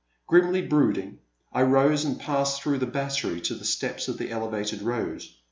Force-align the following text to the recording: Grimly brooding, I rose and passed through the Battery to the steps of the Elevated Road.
Grimly 0.25 0.63
brooding, 0.63 1.19
I 1.53 1.61
rose 1.61 2.05
and 2.05 2.19
passed 2.19 2.63
through 2.63 2.79
the 2.79 2.87
Battery 2.87 3.39
to 3.41 3.53
the 3.53 3.63
steps 3.65 4.07
of 4.07 4.17
the 4.17 4.31
Elevated 4.31 4.81
Road. 4.81 5.21